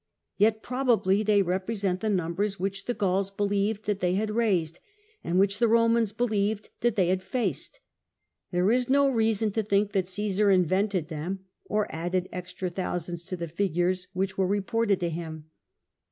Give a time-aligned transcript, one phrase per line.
[0.35, 4.79] Yet probably they represent the numbers which the Gauls believed that they had raised,
[5.23, 7.79] and which the Romans believed that they had faced.
[8.49, 13.37] There is no reason to think that Osesar invented them, or added extra thousands to
[13.37, 15.51] the figures which were reported to him.